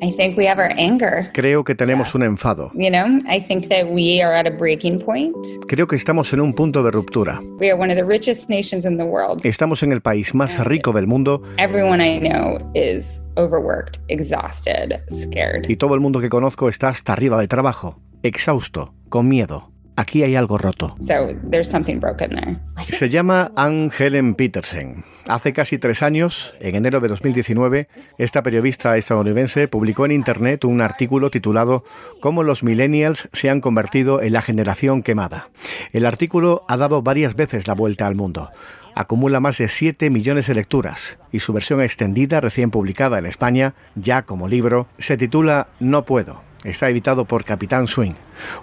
I 0.00 0.12
think 0.12 0.36
we 0.36 0.46
have 0.46 0.60
our 0.60 0.72
anger. 0.78 1.28
Creo 1.32 1.64
que 1.64 1.74
tenemos 1.74 2.14
un 2.14 2.22
enfado. 2.22 2.70
You 2.74 2.88
know, 2.88 3.20
I 3.26 3.40
think 3.40 3.66
that 3.68 3.88
we 3.88 4.22
are 4.22 4.32
at 4.32 4.46
a 4.46 4.50
breaking 4.50 5.00
point. 5.00 5.34
Creo 5.66 5.88
que 5.88 5.96
estamos 5.96 6.32
en 6.32 6.40
un 6.40 6.52
punto 6.54 6.84
de 6.84 6.92
ruptura. 6.92 7.40
We 7.58 7.68
are 7.68 7.76
one 7.76 7.90
of 7.90 7.96
the 7.96 8.04
richest 8.04 8.48
nations 8.48 8.84
in 8.84 8.96
the 8.96 9.04
world. 9.04 9.44
Estamos 9.44 9.82
en 9.82 9.90
el 9.90 10.00
país 10.00 10.34
más 10.34 10.64
rico 10.64 10.92
del 10.92 11.08
mundo. 11.08 11.42
Everyone 11.58 12.00
I 12.00 12.20
know 12.20 12.58
is 12.74 13.20
overworked, 13.36 13.98
exhausted, 14.08 15.00
scared. 15.10 15.68
Y 15.68 15.76
todo 15.76 15.94
el 15.94 16.00
mundo 16.00 16.20
que 16.20 16.28
conozco 16.28 16.68
está 16.68 16.90
hasta 16.90 17.12
arriba 17.12 17.40
de 17.40 17.48
trabajo, 17.48 17.98
exhausto, 18.22 18.94
con 19.08 19.26
miedo. 19.28 19.72
Aquí 19.96 20.22
hay 20.22 20.36
algo 20.36 20.58
roto. 20.58 20.94
So 21.00 21.34
there's 21.50 21.68
something 21.68 21.98
broken 21.98 22.30
there. 22.30 22.60
Se 22.84 23.08
llama 23.08 23.50
Helen 23.98 24.36
Petersen. 24.36 25.04
Hace 25.28 25.52
casi 25.52 25.76
tres 25.76 26.02
años, 26.02 26.54
en 26.58 26.74
enero 26.74 27.00
de 27.00 27.08
2019, 27.08 27.88
esta 28.16 28.42
periodista 28.42 28.96
estadounidense 28.96 29.68
publicó 29.68 30.06
en 30.06 30.12
Internet 30.12 30.64
un 30.64 30.80
artículo 30.80 31.30
titulado 31.30 31.84
Cómo 32.20 32.42
los 32.42 32.62
millennials 32.62 33.28
se 33.34 33.50
han 33.50 33.60
convertido 33.60 34.22
en 34.22 34.32
la 34.32 34.40
generación 34.40 35.02
quemada. 35.02 35.50
El 35.92 36.06
artículo 36.06 36.64
ha 36.66 36.78
dado 36.78 37.02
varias 37.02 37.36
veces 37.36 37.68
la 37.68 37.74
vuelta 37.74 38.06
al 38.06 38.14
mundo. 38.14 38.48
Acumula 38.94 39.38
más 39.38 39.58
de 39.58 39.68
7 39.68 40.08
millones 40.08 40.46
de 40.46 40.54
lecturas 40.54 41.18
y 41.30 41.40
su 41.40 41.52
versión 41.52 41.82
extendida, 41.82 42.40
recién 42.40 42.70
publicada 42.70 43.18
en 43.18 43.26
España, 43.26 43.74
ya 43.96 44.22
como 44.22 44.48
libro, 44.48 44.86
se 44.96 45.18
titula 45.18 45.68
No 45.78 46.06
puedo 46.06 46.47
está 46.64 46.88
editado 46.88 47.24
por 47.24 47.44
Capitán 47.44 47.86
Swing, 47.86 48.14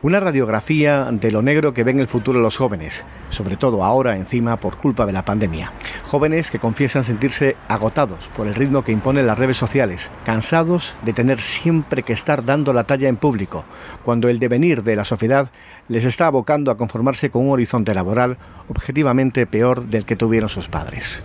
una 0.01 0.19
radiografía 0.19 1.09
de 1.11 1.31
lo 1.31 1.41
negro 1.41 1.73
que 1.73 1.83
ven 1.83 1.99
el 1.99 2.07
futuro 2.07 2.39
los 2.39 2.57
jóvenes, 2.57 3.05
sobre 3.29 3.55
todo 3.55 3.83
ahora 3.83 4.17
encima 4.17 4.59
por 4.59 4.77
culpa 4.77 5.05
de 5.05 5.13
la 5.13 5.25
pandemia. 5.25 5.71
Jóvenes 6.05 6.51
que 6.51 6.59
confiesan 6.59 7.03
sentirse 7.03 7.55
agotados 7.67 8.29
por 8.35 8.47
el 8.47 8.55
ritmo 8.55 8.83
que 8.83 8.91
imponen 8.91 9.27
las 9.27 9.39
redes 9.39 9.57
sociales, 9.57 10.11
cansados 10.25 10.95
de 11.03 11.13
tener 11.13 11.39
siempre 11.39 12.03
que 12.03 12.13
estar 12.13 12.43
dando 12.43 12.73
la 12.73 12.83
talla 12.83 13.07
en 13.07 13.17
público, 13.17 13.63
cuando 14.03 14.29
el 14.29 14.39
devenir 14.39 14.83
de 14.83 14.95
la 14.95 15.05
sociedad 15.05 15.49
les 15.87 16.05
está 16.05 16.27
abocando 16.27 16.71
a 16.71 16.77
conformarse 16.77 17.29
con 17.29 17.45
un 17.45 17.51
horizonte 17.51 17.93
laboral 17.93 18.37
objetivamente 18.67 19.45
peor 19.45 19.85
del 19.85 20.05
que 20.05 20.15
tuvieron 20.15 20.49
sus 20.49 20.67
padres. 20.67 21.23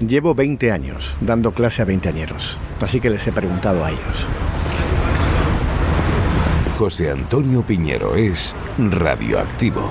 Llevo 0.00 0.34
20 0.34 0.72
años 0.72 1.16
dando 1.20 1.52
clase 1.52 1.82
a 1.82 1.84
veinteañeros, 1.84 2.58
así 2.80 3.00
que 3.00 3.10
les 3.10 3.26
he 3.26 3.32
preguntado 3.32 3.84
a 3.84 3.90
ellos. 3.90 4.28
José 6.84 7.10
Antonio 7.10 7.62
Piñero 7.62 8.14
es 8.14 8.54
radioactivo. 8.76 9.88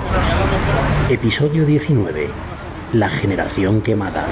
Episodio 1.10 1.66
19. 1.66 2.30
La 2.92 3.10
generación 3.10 3.82
quemada. 3.82 4.28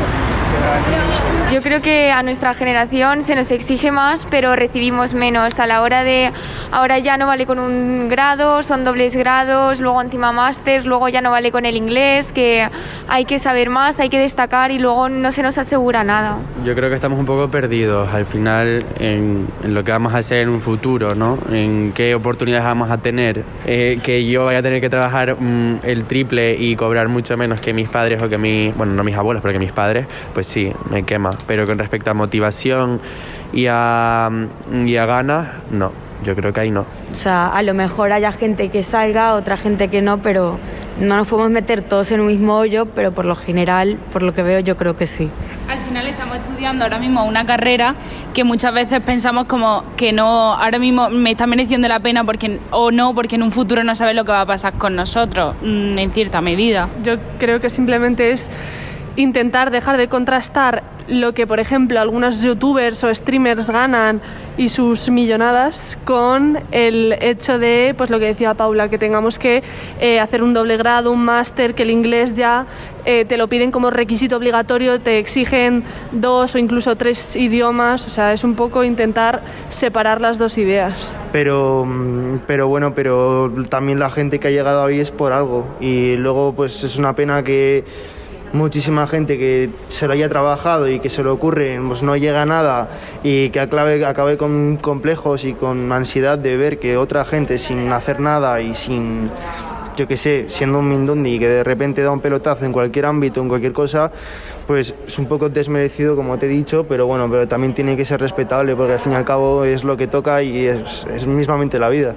Yo 1.52 1.62
creo 1.62 1.82
que 1.82 2.12
a 2.12 2.24
nuestra 2.24 2.54
generación 2.54 3.24
se 3.24 3.36
nos 3.36 3.52
exige 3.52 3.92
más, 3.92 4.26
pero 4.32 4.56
recibimos 4.56 5.14
menos. 5.14 5.60
A 5.60 5.68
la 5.68 5.82
hora 5.82 6.06
de. 6.06 6.32
Ahora 6.72 6.98
ya 7.00 7.18
no 7.18 7.28
vale 7.28 7.46
con 7.46 7.60
un 7.60 8.08
grado, 8.08 8.64
son 8.64 8.86
dobles 8.86 9.18
grados, 9.18 9.82
luego 9.82 10.02
encima 10.02 10.32
máster, 10.32 10.86
luego 10.86 11.10
ya 11.10 11.20
no 11.20 11.30
vale 11.30 11.52
con 11.52 11.66
el 11.66 11.76
inglés, 11.76 12.32
que 12.32 12.70
hay 13.10 13.26
que 13.26 13.38
saber 13.38 13.70
más, 13.70 14.00
hay 14.00 14.08
que 14.08 14.18
destacar 14.18 14.72
y 14.72 14.80
luego 14.80 15.10
no 15.10 15.34
se 15.34 15.44
nos 15.44 15.58
asegura 15.58 16.06
nada. 16.06 16.38
Yo 16.64 16.74
creo 16.74 16.88
que 16.88 16.96
estamos 16.96 17.20
un 17.20 17.26
poco 17.26 17.52
perdidos 17.52 18.14
al 18.14 18.26
final 18.26 18.86
en, 18.98 19.50
lo 19.66 19.84
que 19.84 19.92
vamos 19.92 20.14
a 20.14 20.20
hacer 20.20 20.44
en 20.44 20.50
un 20.50 20.62
futuro, 20.62 21.16
¿no? 21.16 21.38
En 21.52 21.92
qué 21.92 22.16
oportunidades 22.16 22.64
vamos 22.64 22.90
a 22.92 23.00
tener. 23.00 23.44
Eh, 23.66 24.00
que 24.02 24.26
yo 24.26 24.46
vaya 24.46 24.60
a 24.60 24.64
tener 24.64 24.80
que 24.80 24.90
trabajar 24.90 25.36
mm, 25.38 25.80
el 25.84 26.06
triple 26.06 26.56
y 26.58 26.78
cobrar 26.78 27.10
mucho 27.10 27.36
menos 27.36 27.60
que 27.60 27.74
mis 27.74 27.90
padres 27.90 28.24
o 28.24 28.30
que 28.30 28.38
mis. 28.38 28.74
Bueno, 28.78 28.94
no 28.94 29.04
mis 29.04 29.18
abuelos, 29.18 29.42
pero 29.42 29.52
que 29.52 29.60
mis 29.60 29.74
padres, 29.74 30.08
pues 30.34 30.41
sí, 30.44 30.72
me 30.90 31.04
quema 31.04 31.32
pero 31.48 31.66
con 31.66 31.78
respecto 31.78 32.12
a 32.12 32.14
motivación 32.14 33.00
y 33.54 33.68
a, 33.68 34.30
y 34.86 34.96
a 34.96 35.06
ganas, 35.06 35.50
no. 35.72 35.92
Yo 36.24 36.36
creo 36.36 36.54
que 36.54 36.60
ahí 36.60 36.70
no. 36.70 36.82
O 37.12 37.16
sea, 37.16 37.48
a 37.48 37.64
lo 37.64 37.74
mejor 37.74 38.14
haya 38.14 38.32
gente 38.32 38.70
que 38.70 38.84
salga, 38.84 39.34
otra 39.34 39.58
gente 39.58 39.88
que 39.88 40.04
no, 40.04 40.20
pero 40.20 40.60
no 41.00 41.18
nos 41.18 41.28
podemos 41.28 41.52
meter 41.52 41.82
todos 41.82 42.12
en 42.12 42.20
un 42.20 42.28
mismo 42.28 42.58
hoyo, 42.58 42.86
pero 42.86 43.12
por 43.12 43.26
lo 43.26 43.36
general, 43.36 43.98
por 44.12 44.22
lo 44.22 44.32
que 44.32 44.44
veo, 44.44 44.60
yo 44.60 44.78
creo 44.78 44.96
que 44.96 45.08
sí. 45.08 45.30
Al 45.68 45.80
final 45.80 46.06
estamos 46.06 46.38
estudiando 46.38 46.84
ahora 46.84 47.00
mismo 47.00 47.26
una 47.26 47.46
carrera 47.46 47.96
que 48.36 48.44
muchas 48.44 48.72
veces 48.72 49.00
pensamos 49.00 49.46
como 49.46 49.84
que 49.98 50.14
no, 50.14 50.54
ahora 50.54 50.78
mismo 50.78 51.10
me 51.10 51.32
está 51.32 51.48
mereciendo 51.48 51.88
la 51.88 52.00
pena 52.02 52.24
porque 52.24 52.60
o 52.70 52.92
no, 52.92 53.16
porque 53.16 53.36
en 53.36 53.44
un 53.44 53.52
futuro 53.52 53.84
no 53.84 53.96
sabes 53.96 54.16
lo 54.16 54.24
que 54.24 54.32
va 54.32 54.42
a 54.42 54.46
pasar 54.46 54.74
con 54.74 54.96
nosotros, 54.96 55.56
mm, 55.64 55.98
en 55.98 56.12
cierta 56.12 56.40
medida. 56.42 56.88
Yo 57.04 57.16
creo 57.40 57.60
que 57.60 57.70
simplemente 57.70 58.32
es 58.32 58.52
intentar 59.16 59.72
dejar 59.72 59.98
de 59.98 60.08
contrastar 60.08 60.84
lo 61.08 61.34
que, 61.34 61.48
por 61.48 61.60
ejemplo, 61.60 62.00
algunos 62.00 62.42
youtubers 62.42 63.04
o 63.04 63.14
streamers 63.14 63.70
ganan 63.70 64.22
y 64.58 64.70
sus 64.70 65.10
millonadas 65.10 65.98
con 66.06 66.60
el 66.72 67.14
hecho 67.22 67.58
de, 67.58 67.94
pues 67.98 68.10
lo 68.10 68.20
que 68.20 68.26
decía 68.26 68.54
Paula, 68.54 68.90
que 68.90 68.98
tengamos 68.98 69.40
que 69.40 69.64
eh, 70.00 70.20
hacer 70.20 70.44
un 70.44 70.54
doble 70.54 70.78
grado, 70.78 71.12
un 71.12 71.24
máster, 71.24 71.74
que 71.74 71.84
el 71.84 71.90
inglés 71.90 72.36
ya 72.36 72.66
eh, 73.06 73.26
te 73.26 73.38
lo 73.38 73.48
piden 73.48 73.72
como 73.72 73.90
requisito 73.90 74.38
obligatorio, 74.38 75.02
te 75.02 75.18
exigen 75.18 75.84
dos 76.12 76.56
o 76.56 76.58
incluso 76.58 76.96
tres 76.96 77.36
idiomas, 77.36 78.06
o 78.06 78.10
sea, 78.10 78.34
es 78.34 78.44
un 78.44 78.56
poco 78.56 78.84
intentar 78.84 79.42
separar 79.70 80.22
las 80.22 80.38
dos 80.38 80.58
ideas. 80.58 81.14
Pero, 81.32 81.86
mm, 81.86 82.42
pero 82.46 82.68
bueno, 82.68 82.94
pero 82.94 83.52
también 83.70 84.00
la 84.00 84.10
gente 84.10 84.40
que 84.40 84.50
ha 84.50 84.52
llegado 84.52 84.86
ahí 84.86 85.00
es 85.00 85.12
por 85.12 85.34
algo 85.34 85.66
y 85.80 86.16
luego 86.18 86.54
pues 86.54 86.84
es 86.84 86.98
una 86.98 87.16
pena 87.16 87.44
que 87.44 87.84
muchísima 88.54 89.08
gente 89.08 89.38
que 89.38 89.70
se 89.90 90.08
lo 90.08 90.14
haya 90.14 90.30
trabajado 90.30 90.90
y 90.90 91.00
que 91.00 91.10
se 91.10 91.24
le 91.24 91.30
ocurre, 91.30 91.80
pues 91.88 92.04
no 92.04 92.16
llega 92.16 92.42
a 92.42 92.46
nada 92.46 92.90
y 93.24 93.50
que 93.50 93.60
acabe, 93.60 94.06
acabe 94.06 94.38
con 94.38 94.78
complejos 94.78 95.46
y 95.46 95.54
con 95.54 95.92
ansiedad 95.92 96.38
de 96.38 96.58
ver 96.58 96.80
que 96.80 96.98
otra 96.98 97.26
gente 97.26 97.58
sin 97.58 97.92
hacer 97.92 98.20
nada 98.20 98.62
y 98.62 98.76
sin, 98.76 99.30
yo 99.96 100.08
qué 100.08 100.18
sé, 100.18 100.46
siendo 100.50 100.80
un 100.80 100.90
mindundi 100.90 101.40
que 101.40 101.48
de 101.48 101.64
repente 101.64 102.02
da 102.02 102.12
un 102.12 102.20
pelotazo 102.20 102.66
en 102.66 102.72
cualquier 102.72 103.06
ámbito, 103.06 103.42
en 103.42 103.48
cualquier 103.48 103.74
cosa, 103.74 104.12
pues 104.68 104.94
es 105.08 105.20
un 105.20 105.26
poco 105.26 105.50
desmerecido, 105.50 106.16
como 106.16 106.38
te 106.38 106.46
he 106.46 106.50
dicho, 106.50 106.86
pero 106.88 107.06
bueno, 107.08 107.30
pero 107.30 107.48
también 107.48 107.74
tiene 107.74 107.96
que 107.98 108.06
ser 108.06 108.20
respetable 108.20 108.76
porque 108.76 108.94
al 108.94 109.00
fin 109.00 109.14
y 109.14 109.16
al 109.16 109.26
cabo 109.26 109.64
es 109.64 109.84
lo 109.84 109.98
que 109.98 110.08
toca 110.08 110.42
y 110.44 110.66
es, 110.68 111.06
es 111.14 111.26
mismamente 111.26 111.80
la 111.80 111.90
vida. 111.90 112.16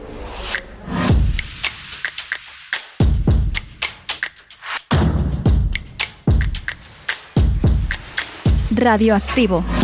Radioactivo. 8.76 9.83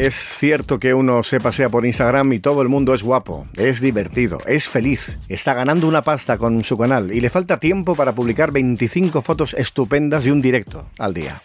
Es 0.00 0.14
cierto 0.14 0.80
que 0.80 0.94
uno 0.94 1.22
se 1.22 1.40
pasea 1.40 1.68
por 1.68 1.84
Instagram 1.84 2.32
y 2.32 2.38
todo 2.38 2.62
el 2.62 2.70
mundo 2.70 2.94
es 2.94 3.02
guapo, 3.02 3.46
es 3.58 3.82
divertido, 3.82 4.38
es 4.46 4.66
feliz, 4.66 5.18
está 5.28 5.52
ganando 5.52 5.86
una 5.86 6.00
pasta 6.00 6.38
con 6.38 6.64
su 6.64 6.78
canal 6.78 7.12
y 7.12 7.20
le 7.20 7.28
falta 7.28 7.58
tiempo 7.58 7.94
para 7.94 8.14
publicar 8.14 8.50
25 8.50 9.20
fotos 9.20 9.52
estupendas 9.52 10.24
y 10.24 10.30
un 10.30 10.40
directo 10.40 10.86
al 10.98 11.12
día. 11.12 11.42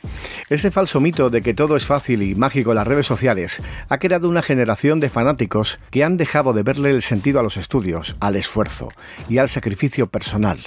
Ese 0.50 0.72
falso 0.72 1.02
mito 1.02 1.30
de 1.30 1.42
que 1.42 1.54
todo 1.54 1.76
es 1.76 1.86
fácil 1.86 2.22
y 2.22 2.34
mágico 2.34 2.72
en 2.72 2.78
las 2.78 2.88
redes 2.88 3.06
sociales 3.06 3.62
ha 3.90 3.98
creado 3.98 4.30
una 4.30 4.42
generación 4.42 5.02
de 5.02 5.10
fanáticos 5.10 5.78
que 5.92 6.06
han 6.06 6.16
dejado 6.16 6.54
de 6.54 6.64
verle 6.64 6.92
el 6.92 7.02
sentido 7.02 7.42
a 7.42 7.44
los 7.44 7.58
estudios, 7.58 8.16
al 8.22 8.38
esfuerzo 8.38 8.88
y 9.28 9.38
al 9.40 9.50
sacrificio 9.50 10.08
personal. 10.08 10.60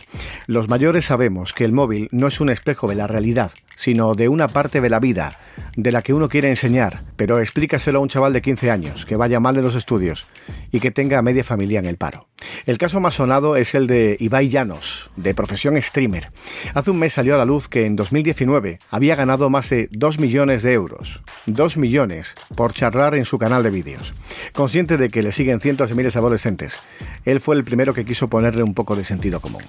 Los 0.47 0.69
mayores 0.69 1.06
sabemos 1.06 1.54
que 1.54 1.65
el 1.65 1.72
móvil 1.72 2.10
no 2.12 2.27
es 2.27 2.38
un 2.38 2.50
espejo 2.50 2.87
de 2.87 2.97
la 2.97 3.06
realidad, 3.06 3.50
sino 3.77 4.15
de 4.15 4.28
una 4.28 4.48
parte 4.48 4.82
de 4.82 4.91
la 4.91 4.98
vida, 4.98 5.38
de 5.77 5.93
la 5.93 6.03
que 6.03 6.12
uno 6.12 6.28
quiere 6.28 6.48
enseñar, 6.48 7.04
pero 7.15 7.38
explícaselo 7.78 8.00
a 8.00 8.03
un 8.03 8.09
chaval 8.09 8.33
de 8.33 8.43
15 8.43 8.71
años 8.72 9.06
que 9.06 9.15
vaya 9.15 9.39
mal 9.39 9.56
en 9.56 9.62
los 9.62 9.77
estudios 9.77 10.27
y 10.72 10.81
que 10.81 10.91
tenga 10.91 11.22
media 11.22 11.44
familia 11.44 11.78
en 11.78 11.87
el 11.87 11.97
paro. 11.97 12.27
El 12.66 12.77
caso 12.77 12.99
más 12.99 13.15
sonado 13.15 13.55
es 13.55 13.75
el 13.75 13.87
de 13.87 14.16
Ibai 14.19 14.49
Llanos, 14.49 15.11
de 15.16 15.33
profesión 15.33 15.81
streamer. 15.81 16.33
Hace 16.75 16.91
un 16.91 16.99
mes 16.99 17.12
salió 17.12 17.37
a 17.37 17.39
la 17.39 17.44
luz 17.44 17.69
que 17.69 17.87
en 17.87 17.94
2019 17.94 18.81
había 18.91 19.15
ganado 19.15 19.49
más 19.49 19.71
de 19.71 19.89
2 19.93 20.19
millones 20.19 20.62
de 20.65 20.72
euros. 20.72 21.22
2 21.47 21.77
millones 21.77 22.34
por 22.56 22.72
charlar 22.72 23.15
en 23.15 23.25
su 23.25 23.39
canal 23.39 23.63
de 23.63 23.71
vídeos. 23.71 24.15
Consciente 24.53 24.97
de 24.97 25.09
que 25.09 25.22
le 25.22 25.30
siguen 25.30 25.60
cientos 25.60 25.91
de 25.91 25.95
miles 25.95 26.15
de 26.15 26.19
adolescentes, 26.19 26.80
él 27.25 27.41
fue 27.41 27.54
el 27.54 27.65
primero 27.65 27.95
que 27.95 28.04
quiso 28.04 28.28
ponerle 28.28 28.65
un 28.65 28.75
poco 28.75 28.97
de 28.97 29.04
sentido 29.04 29.41
común. 29.41 29.63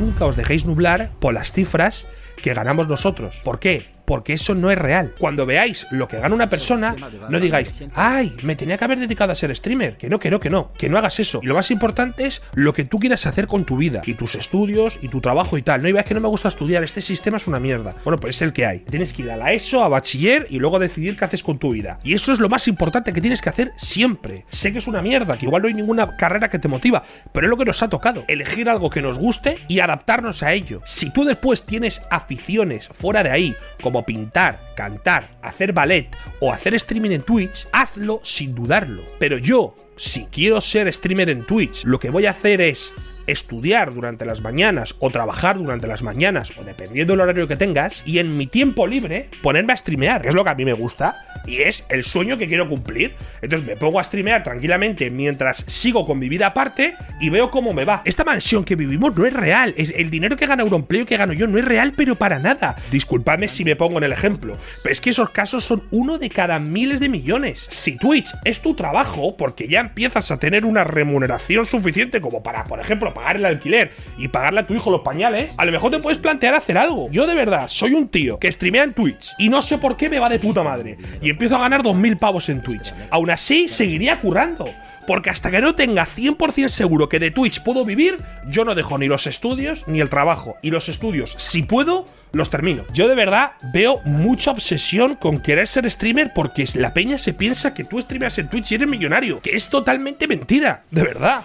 nunca 0.00 0.24
os 0.24 0.34
dejéis 0.34 0.64
nublar 0.64 1.10
por 1.20 1.34
las 1.34 1.52
cifras 1.52 2.08
que 2.42 2.54
ganamos 2.54 2.88
nosotros. 2.88 3.42
¿Por 3.44 3.60
qué? 3.60 3.99
Porque 4.10 4.32
eso 4.32 4.56
no 4.56 4.72
es 4.72 4.76
real. 4.76 5.14
Cuando 5.20 5.46
veáis 5.46 5.86
lo 5.92 6.08
que 6.08 6.18
gana 6.18 6.34
una 6.34 6.50
persona, 6.50 6.96
no 7.28 7.38
digáis, 7.38 7.84
ay, 7.94 8.34
me 8.42 8.56
tenía 8.56 8.76
que 8.76 8.84
haber 8.84 8.98
dedicado 8.98 9.30
a 9.30 9.36
ser 9.36 9.54
streamer. 9.54 9.96
Que 9.98 10.08
no, 10.10 10.18
que 10.18 10.32
no, 10.32 10.40
que 10.40 10.50
no, 10.50 10.72
que 10.72 10.88
no 10.88 10.98
hagas 10.98 11.20
eso. 11.20 11.38
Y 11.44 11.46
lo 11.46 11.54
más 11.54 11.70
importante 11.70 12.26
es 12.26 12.42
lo 12.54 12.74
que 12.74 12.82
tú 12.82 12.98
quieras 12.98 13.24
hacer 13.26 13.46
con 13.46 13.64
tu 13.64 13.76
vida 13.76 14.02
y 14.04 14.14
tus 14.14 14.34
estudios 14.34 14.98
y 15.00 15.06
tu 15.06 15.20
trabajo 15.20 15.56
y 15.58 15.62
tal. 15.62 15.84
No, 15.84 15.88
y 15.88 16.02
que 16.02 16.14
no 16.14 16.20
me 16.20 16.26
gusta 16.26 16.48
estudiar, 16.48 16.82
este 16.82 17.00
sistema 17.00 17.36
es 17.36 17.46
una 17.46 17.60
mierda. 17.60 17.94
Bueno, 18.02 18.18
pues 18.18 18.34
es 18.34 18.42
el 18.42 18.52
que 18.52 18.66
hay. 18.66 18.80
Tienes 18.80 19.12
que 19.12 19.22
ir 19.22 19.30
a 19.30 19.52
ESO, 19.52 19.84
a 19.84 19.88
bachiller 19.88 20.44
y 20.50 20.58
luego 20.58 20.80
decidir 20.80 21.16
qué 21.16 21.26
haces 21.26 21.44
con 21.44 21.60
tu 21.60 21.70
vida. 21.70 22.00
Y 22.02 22.14
eso 22.14 22.32
es 22.32 22.40
lo 22.40 22.48
más 22.48 22.66
importante 22.66 23.12
que 23.12 23.20
tienes 23.20 23.40
que 23.40 23.50
hacer 23.50 23.72
siempre. 23.76 24.44
Sé 24.48 24.72
que 24.72 24.78
es 24.78 24.88
una 24.88 25.02
mierda, 25.02 25.38
que 25.38 25.46
igual 25.46 25.62
no 25.62 25.68
hay 25.68 25.74
ninguna 25.74 26.16
carrera 26.16 26.50
que 26.50 26.58
te 26.58 26.66
motiva, 26.66 27.04
pero 27.30 27.46
es 27.46 27.50
lo 27.50 27.56
que 27.56 27.64
nos 27.64 27.80
ha 27.84 27.88
tocado. 27.88 28.24
Elegir 28.26 28.68
algo 28.68 28.90
que 28.90 29.02
nos 29.02 29.20
guste 29.20 29.58
y 29.68 29.78
adaptarnos 29.78 30.42
a 30.42 30.52
ello. 30.52 30.82
Si 30.84 31.10
tú 31.10 31.24
después 31.24 31.64
tienes 31.64 32.02
aficiones 32.10 32.88
fuera 32.88 33.22
de 33.22 33.30
ahí, 33.30 33.54
como 33.80 33.99
pintar, 34.04 34.60
cantar, 34.76 35.38
hacer 35.42 35.72
ballet 35.72 36.08
o 36.40 36.52
hacer 36.52 36.74
streaming 36.74 37.10
en 37.10 37.22
Twitch, 37.22 37.66
hazlo 37.72 38.20
sin 38.22 38.54
dudarlo. 38.54 39.02
Pero 39.18 39.38
yo, 39.38 39.74
si 39.96 40.26
quiero 40.26 40.60
ser 40.60 40.92
streamer 40.92 41.30
en 41.30 41.46
Twitch, 41.46 41.84
lo 41.84 41.98
que 41.98 42.10
voy 42.10 42.26
a 42.26 42.30
hacer 42.30 42.60
es 42.60 42.94
estudiar 43.26 43.94
durante 43.94 44.24
las 44.24 44.42
mañanas 44.42 44.94
o 44.98 45.10
trabajar 45.10 45.58
durante 45.58 45.86
las 45.86 46.02
mañanas 46.02 46.52
o 46.58 46.64
dependiendo 46.64 47.12
del 47.12 47.20
horario 47.20 47.48
que 47.48 47.56
tengas 47.56 48.02
y 48.06 48.18
en 48.18 48.36
mi 48.36 48.46
tiempo 48.46 48.86
libre 48.86 49.28
ponerme 49.42 49.72
a 49.72 49.76
streamear, 49.76 50.22
que 50.22 50.28
es 50.28 50.34
lo 50.34 50.44
que 50.44 50.50
a 50.50 50.54
mí 50.54 50.64
me 50.64 50.72
gusta 50.72 51.16
y 51.46 51.62
es 51.62 51.86
el 51.88 52.04
sueño 52.04 52.38
que 52.38 52.48
quiero 52.48 52.68
cumplir. 52.68 53.14
Entonces 53.42 53.66
me 53.66 53.76
pongo 53.76 54.00
a 54.00 54.04
streamear 54.04 54.42
tranquilamente 54.42 55.10
mientras 55.10 55.64
sigo 55.66 56.06
con 56.06 56.18
mi 56.18 56.28
vida 56.28 56.46
aparte 56.46 56.94
y 57.20 57.30
veo 57.30 57.50
cómo 57.50 57.72
me 57.72 57.84
va. 57.84 58.02
Esta 58.04 58.24
mansión 58.24 58.64
que 58.64 58.76
vivimos 58.76 59.16
no 59.16 59.26
es 59.26 59.32
real, 59.32 59.74
es 59.76 59.92
el 59.96 60.10
dinero 60.10 60.36
que 60.36 60.46
gana 60.46 60.62
Euroempleo 60.62 61.06
que 61.06 61.16
gano 61.16 61.32
yo 61.32 61.46
no 61.46 61.58
es 61.58 61.64
real 61.64 61.92
pero 61.96 62.16
para 62.16 62.38
nada. 62.38 62.76
Disculpadme 62.90 63.48
si 63.48 63.64
me 63.64 63.76
pongo 63.76 63.98
en 63.98 64.04
el 64.04 64.12
ejemplo, 64.12 64.56
pero 64.82 64.92
es 64.92 65.00
que 65.00 65.10
esos 65.10 65.30
casos 65.30 65.64
son 65.64 65.84
uno 65.90 66.18
de 66.18 66.28
cada 66.28 66.58
miles 66.58 67.00
de 67.00 67.08
millones. 67.08 67.66
Si 67.70 67.96
Twitch 67.96 68.30
es 68.44 68.60
tu 68.60 68.74
trabajo 68.74 69.36
porque 69.36 69.68
ya 69.68 69.80
empiezas 69.80 70.30
a 70.30 70.38
tener 70.38 70.64
una 70.64 70.84
remuneración 70.84 71.66
suficiente 71.66 72.20
como 72.20 72.42
para, 72.42 72.64
por 72.64 72.80
ejemplo, 72.80 73.09
pagar 73.14 73.36
el 73.36 73.44
alquiler 73.44 73.92
y 74.18 74.28
pagarle 74.28 74.60
a 74.60 74.66
tu 74.66 74.74
hijo 74.74 74.90
los 74.90 75.02
pañales, 75.02 75.54
a 75.56 75.64
lo 75.64 75.72
mejor 75.72 75.90
te 75.90 75.98
puedes 75.98 76.18
plantear 76.18 76.54
hacer 76.54 76.78
algo. 76.78 77.08
Yo 77.10 77.26
de 77.26 77.34
verdad 77.34 77.68
soy 77.68 77.94
un 77.94 78.08
tío 78.08 78.38
que 78.38 78.50
streamea 78.50 78.84
en 78.84 78.94
Twitch 78.94 79.32
y 79.38 79.48
no 79.48 79.62
sé 79.62 79.78
por 79.78 79.96
qué 79.96 80.08
me 80.08 80.18
va 80.18 80.28
de 80.28 80.38
puta 80.38 80.62
madre 80.62 80.98
y 81.20 81.30
empiezo 81.30 81.56
a 81.56 81.60
ganar 81.60 81.82
2.000 81.82 82.18
pavos 82.18 82.48
en 82.48 82.62
Twitch. 82.62 82.94
Aún 83.10 83.30
así, 83.30 83.68
seguiría 83.68 84.20
currando. 84.20 84.66
Porque 85.06 85.30
hasta 85.30 85.50
que 85.50 85.60
no 85.60 85.74
tenga 85.74 86.06
100% 86.06 86.68
seguro 86.68 87.08
que 87.08 87.18
de 87.18 87.30
Twitch 87.30 87.62
puedo 87.62 87.84
vivir, 87.84 88.16
yo 88.46 88.64
no 88.64 88.74
dejo 88.74 88.98
ni 88.98 89.08
los 89.08 89.26
estudios 89.26 89.84
ni 89.88 90.00
el 90.00 90.08
trabajo. 90.08 90.56
Y 90.62 90.70
los 90.70 90.88
estudios, 90.88 91.34
si 91.38 91.62
puedo, 91.62 92.04
los 92.32 92.50
termino. 92.50 92.84
Yo 92.92 93.08
de 93.08 93.14
verdad 93.14 93.52
veo 93.72 94.00
mucha 94.04 94.50
obsesión 94.50 95.16
con 95.16 95.38
querer 95.40 95.66
ser 95.66 95.90
streamer 95.90 96.32
porque 96.34 96.64
la 96.74 96.94
peña 96.94 97.18
se 97.18 97.34
piensa 97.34 97.74
que 97.74 97.84
tú 97.84 98.00
streameas 98.00 98.38
en 98.38 98.48
Twitch 98.48 98.70
y 98.70 98.74
eres 98.76 98.88
millonario. 98.88 99.40
Que 99.40 99.56
es 99.56 99.68
totalmente 99.68 100.28
mentira, 100.28 100.84
de 100.90 101.02
verdad. 101.02 101.42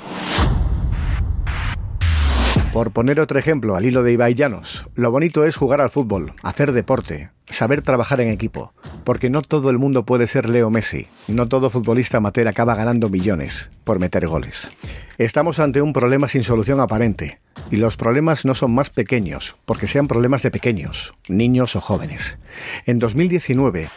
Por 2.76 2.92
poner 2.92 3.22
otro 3.22 3.40
ejemplo 3.40 3.78
al 3.78 3.86
hilo 3.86 4.04
de 4.04 4.12
Ibai 4.12 4.36
Llanos, 4.36 4.86
lo 4.96 5.10
bonito 5.10 5.46
es 5.46 5.56
jugar 5.56 5.80
al 5.80 5.90
fútbol, 5.90 6.34
hacer 6.44 6.74
deporte, 6.74 7.30
saber 7.46 7.82
trabajar 7.82 8.20
en 8.20 8.28
equipo, 8.28 8.74
porque 9.06 9.30
no 9.30 9.44
todo 9.44 9.70
el 9.70 9.78
mundo 9.78 10.04
puede 10.06 10.28
ser 10.28 10.50
Leo 10.50 10.70
Messi, 10.70 11.08
no 11.30 11.48
todo 11.48 11.70
futbolista 11.70 12.18
amateur 12.18 12.50
acaba 12.50 12.76
ganando 12.76 13.08
millones 13.08 13.72
por 13.86 14.00
meter 14.00 14.28
goles. 14.28 14.70
Estamos 15.18 15.60
ante 15.60 15.82
un 15.82 15.94
problema 15.94 16.28
sin 16.28 16.44
solución 16.44 16.82
aparente, 16.82 17.40
y 17.72 17.78
los 17.78 17.96
problemas 17.96 18.44
no 18.44 18.54
son 18.54 18.74
más 18.74 18.90
pequeños, 18.90 19.56
porque 19.66 19.88
sean 19.88 20.08
problemas 20.08 20.44
de 20.44 20.52
pequeños, 20.52 21.14
niños 21.30 21.78
o 21.78 21.82
jóvenes. 21.82 22.38
En 22.86 23.00
2019, 23.00 23.88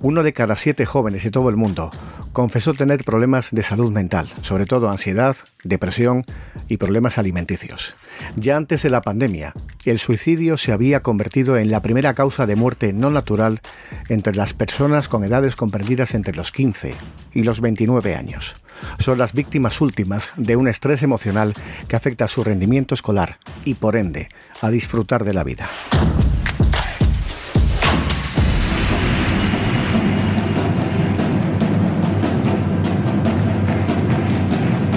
uno 0.00 0.22
de 0.22 0.32
cada 0.32 0.54
siete 0.54 0.86
jóvenes 0.86 1.24
de 1.24 1.32
todo 1.32 1.48
el 1.48 1.56
mundo 1.56 1.90
confesó 2.32 2.74
tener 2.74 3.02
problemas 3.02 3.50
de 3.50 3.62
salud 3.64 3.90
mental, 3.90 4.30
sobre 4.42 4.66
todo 4.66 4.90
ansiedad, 4.90 5.36
depresión 5.64 6.24
y 6.68 6.76
problemas 6.76 7.18
alimenticios. 7.18 7.96
Ya 8.36 8.56
antes 8.56 8.82
de 8.82 8.90
la 8.90 9.02
pandemia, 9.02 9.54
el 9.84 9.98
suicidio 9.98 10.56
se 10.56 10.70
había 10.70 11.00
convertido 11.00 11.56
en 11.56 11.70
la 11.70 11.82
primera 11.82 12.14
causa 12.14 12.46
de 12.46 12.54
muerte 12.54 12.92
no 12.92 13.10
natural 13.10 13.60
entre 14.08 14.36
las 14.36 14.54
personas 14.54 15.08
con 15.08 15.24
edades 15.24 15.56
comprendidas 15.56 16.14
entre 16.14 16.36
los 16.36 16.52
15 16.52 16.94
y 17.34 17.42
los 17.42 17.60
29 17.60 18.14
años. 18.14 18.56
Son 18.98 19.18
las 19.18 19.32
víctimas 19.32 19.80
últimas 19.80 20.30
de 20.36 20.56
un 20.56 20.68
estrés 20.68 21.02
emocional 21.02 21.54
que 21.86 21.96
afecta 21.96 22.24
a 22.24 22.28
su 22.28 22.44
rendimiento 22.44 22.94
escolar 22.94 23.38
y, 23.64 23.74
por 23.74 23.96
ende, 23.96 24.28
a 24.60 24.70
disfrutar 24.70 25.24
de 25.24 25.34
la 25.34 25.44
vida. 25.44 25.68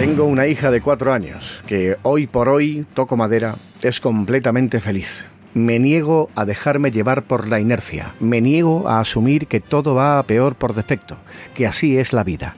Tengo 0.02 0.26
una 0.26 0.48
hija 0.48 0.72
de 0.72 0.82
cuatro 0.82 1.14
años 1.14 1.64
que 1.68 1.96
hoy 2.02 2.26
por 2.26 2.50
hoy, 2.50 2.88
toco 2.96 3.18
madera, 3.18 3.56
es 3.84 4.00
completamente 4.00 4.80
feliz. 4.80 5.26
Me 5.54 5.80
niego 5.80 6.30
a 6.34 6.46
dejarme 6.46 6.92
llevar 6.92 7.24
por 7.24 7.48
la 7.48 7.60
inercia. 7.60 8.16
Me 8.20 8.42
niego 8.42 8.88
a 8.88 9.00
asumir 9.00 9.46
que 9.46 9.60
todo 9.60 9.94
va 9.94 10.18
a 10.18 10.24
peor 10.24 10.56
por 10.56 10.74
defecto, 10.74 11.18
que 11.54 11.68
así 11.68 11.98
es 12.00 12.14
la 12.14 12.24
vida. 12.24 12.56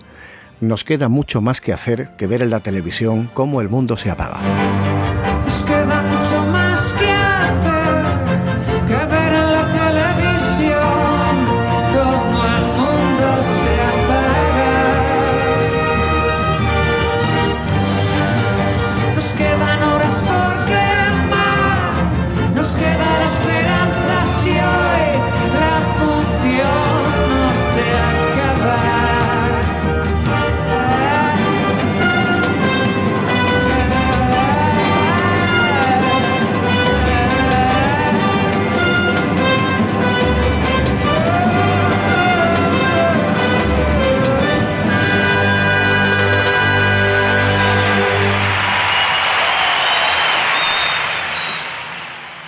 Nos 0.63 0.85
queda 0.85 1.09
mucho 1.09 1.41
más 1.41 1.59
que 1.59 1.73
hacer 1.73 2.11
que 2.15 2.25
ver 2.25 2.41
en 2.41 2.49
la 2.49 2.61
televisión 2.61 3.29
cómo 3.33 3.59
el 3.59 3.67
mundo 3.67 3.97
se 3.97 4.09
apaga. 4.09 4.39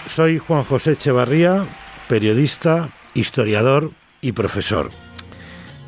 Soy 0.06 0.38
Juan 0.38 0.64
José 0.64 0.94
Echevarría, 0.94 1.66
periodista, 2.08 2.90
historiador 3.16 3.92
y 4.22 4.34
profesor. 4.34 4.90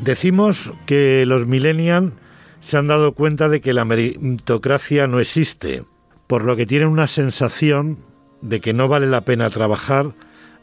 Decimos 0.02 0.72
que 0.86 1.26
los 1.26 1.46
millennials 1.46 2.14
se 2.60 2.78
han 2.78 2.88
dado 2.88 3.14
cuenta 3.14 3.48
de 3.48 3.62
que 3.62 3.74
la 3.74 3.86
meritocracia 3.86 5.08
no 5.08 5.20
existe, 5.20 5.84
por 6.26 6.44
lo 6.44 6.56
que 6.56 6.66
tienen 6.66 6.90
una 6.90 7.08
sensación 7.08 8.00
de 8.42 8.60
que 8.60 8.74
no 8.74 8.88
vale 8.88 9.08
la 9.08 9.22
pena 9.22 9.50
trabajar, 9.50 10.14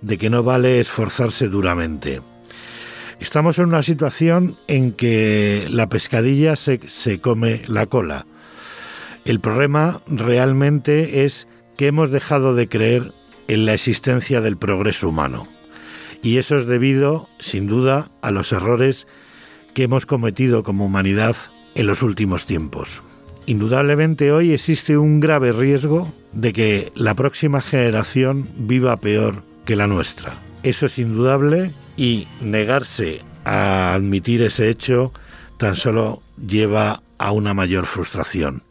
de 0.01 0.19
que 0.19 0.31
no 0.31 0.43
vale 0.43 0.81
esforzarse 0.81 1.49
duramente. 1.49 2.21
Estamos 3.21 3.59
en 3.59 3.67
una 3.67 3.83
situación 3.83 4.57
en 4.67 4.93
que 4.93 5.67
la 5.71 5.89
pescadilla 5.89 6.57
se, 6.57 6.81
se 6.89 7.21
come 7.21 7.63
la 7.69 7.87
cola. 7.87 8.27
El 9.25 9.41
problema 9.41 10.03
realmente 10.09 11.25
es 11.25 11.47
que 11.77 11.87
hemos 11.87 12.11
dejado 12.11 12.55
de 12.55 12.69
creer 12.69 13.13
en 13.49 13.67
la 13.67 13.75
existencia 13.75 14.41
del 14.41 14.57
progreso 14.57 15.09
humano. 15.09 15.47
Y 16.23 16.39
eso 16.39 16.57
es 16.57 16.67
debido, 16.67 17.29
sin 17.39 17.67
duda, 17.67 18.11
a 18.23 18.31
los 18.31 18.53
errores 18.53 19.07
que 19.75 19.83
hemos 19.83 20.07
cometido 20.07 20.63
como 20.63 20.87
humanidad 20.87 21.37
en 21.75 21.87
los 21.87 22.03
últimos 22.03 22.47
tiempos. 22.47 23.03
Indudablemente 23.47 24.33
hoy 24.33 24.53
existe 24.53 24.97
un 24.97 25.21
grave 25.21 25.53
riesgo 25.53 26.11
de 26.33 26.53
que 26.53 26.93
la 26.95 27.15
próxima 27.15 27.61
generación 27.61 28.49
viva 28.57 28.97
peor 28.97 29.43
que 29.67 29.77
la 29.77 29.87
nuestra. 29.87 30.33
Eso 30.63 30.87
es 30.87 30.99
indudable 30.99 31.73
y 31.97 32.27
negarse 32.41 33.21
a 33.45 33.93
admitir 33.93 34.41
ese 34.43 34.71
hecho 34.71 35.13
tan 35.59 35.77
solo 35.77 36.23
lleva 36.47 37.03
a 37.19 37.33
una 37.33 37.53
mayor 37.53 37.87
frustración. 37.87 38.63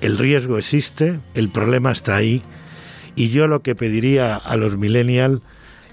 El 0.00 0.18
riesgo 0.18 0.58
existe, 0.58 1.20
el 1.34 1.48
problema 1.48 1.92
está 1.92 2.16
ahí 2.16 2.42
y 3.18 3.30
yo 3.30 3.48
lo 3.48 3.64
que 3.64 3.74
pediría 3.74 4.36
a 4.36 4.56
los 4.56 4.76
millennials 4.76 5.42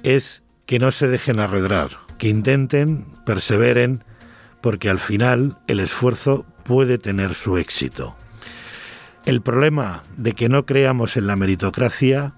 es 0.03 0.44
que 0.67 0.77
no 0.77 0.91
se 0.91 1.08
dejen 1.08 1.39
arredrar, 1.39 1.89
que 2.20 2.29
intenten, 2.29 3.08
perseveren, 3.25 4.03
porque 4.62 4.91
al 4.91 5.00
final 5.00 5.58
el 5.65 5.79
esfuerzo 5.79 6.46
puede 6.63 7.00
tener 7.00 7.34
su 7.34 7.58
éxito. 7.58 8.15
El 9.25 9.41
problema 9.41 10.03
de 10.17 10.34
que 10.34 10.50
no 10.50 10.67
creamos 10.67 11.17
en 11.17 11.25
la 11.25 11.36
meritocracia 11.36 12.36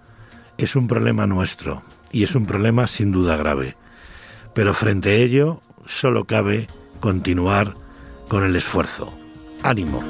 es 0.58 0.78
un 0.78 0.88
problema 0.88 1.28
nuestro 1.28 1.82
y 2.14 2.24
es 2.24 2.34
un 2.36 2.46
problema 2.46 2.88
sin 2.88 3.12
duda 3.12 3.36
grave. 3.36 3.76
Pero 4.56 4.74
frente 4.74 5.10
a 5.10 5.16
ello 5.16 5.60
solo 5.86 6.24
cabe 6.24 6.68
continuar 7.02 7.74
con 8.30 8.46
el 8.46 8.56
esfuerzo. 8.56 9.14
Ánimo. 9.64 10.02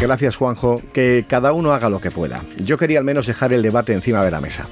Gracias 0.00 0.36
Juanjo, 0.36 0.80
que 0.92 1.24
cada 1.28 1.52
uno 1.52 1.72
haga 1.72 1.90
lo 1.90 2.00
que 2.00 2.12
pueda. 2.12 2.44
Yo 2.56 2.78
quería 2.78 3.00
al 3.00 3.04
menos 3.04 3.26
dejar 3.26 3.52
el 3.52 3.62
debate 3.62 3.92
encima 3.92 4.24
de 4.24 4.30
la 4.30 4.40
mesa. 4.40 4.68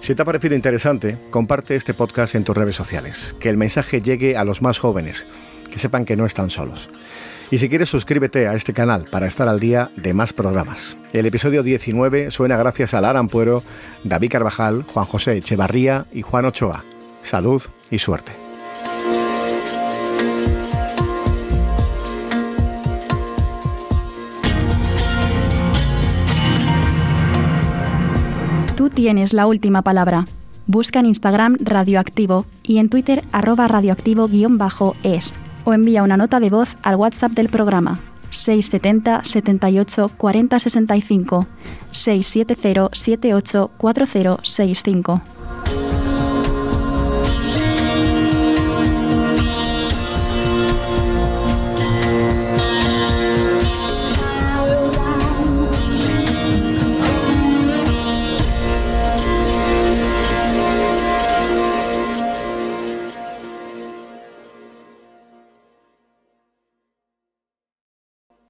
Si 0.00 0.14
te 0.14 0.22
ha 0.22 0.24
parecido 0.24 0.54
interesante, 0.54 1.18
comparte 1.30 1.76
este 1.76 1.92
podcast 1.92 2.34
en 2.34 2.44
tus 2.44 2.56
redes 2.56 2.74
sociales, 2.74 3.34
que 3.38 3.50
el 3.50 3.58
mensaje 3.58 4.00
llegue 4.00 4.34
a 4.34 4.44
los 4.44 4.62
más 4.62 4.78
jóvenes, 4.78 5.26
que 5.70 5.78
sepan 5.78 6.06
que 6.06 6.16
no 6.16 6.24
están 6.24 6.48
solos. 6.48 6.88
Y 7.50 7.58
si 7.58 7.68
quieres 7.68 7.90
suscríbete 7.90 8.48
a 8.48 8.54
este 8.54 8.72
canal 8.72 9.04
para 9.10 9.26
estar 9.26 9.46
al 9.46 9.60
día 9.60 9.90
de 9.96 10.14
más 10.14 10.32
programas. 10.32 10.96
El 11.12 11.26
episodio 11.26 11.62
19 11.62 12.30
suena 12.30 12.56
gracias 12.56 12.94
a 12.94 13.02
Lara 13.02 13.18
Ampuero, 13.18 13.62
David 14.04 14.30
Carvajal, 14.30 14.84
Juan 14.84 15.04
José 15.04 15.36
Echevarría 15.36 16.06
y 16.12 16.22
Juan 16.22 16.46
Ochoa. 16.46 16.82
Salud 17.22 17.62
y 17.90 17.98
suerte. 17.98 18.32
Tú 28.82 28.90
tienes 28.90 29.32
la 29.32 29.46
última 29.46 29.82
palabra. 29.82 30.24
Busca 30.66 30.98
en 30.98 31.06
Instagram 31.06 31.56
Radioactivo 31.60 32.46
y 32.64 32.78
en 32.78 32.88
Twitter 32.88 33.22
arroba 33.30 33.68
radioactivo-es 33.68 35.34
o 35.64 35.72
envía 35.72 36.02
una 36.02 36.16
nota 36.16 36.40
de 36.40 36.50
voz 36.50 36.68
al 36.82 36.96
WhatsApp 36.96 37.30
del 37.30 37.48
programa 37.48 38.00
670 38.30 39.22
78 39.22 40.10
40 40.16 40.58
65 40.58 41.46
670 41.92 42.88
78 42.92 43.70
40 43.78 44.38
65. 44.42 45.20